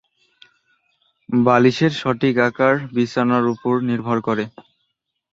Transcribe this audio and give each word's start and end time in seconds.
বালিশের 1.29 1.93
সঠিক 2.01 2.35
আকার 2.47 2.75
বিছানার 2.95 3.45
উপর 3.53 3.73
নির্ভর 3.89 4.17
করে। 4.27 4.43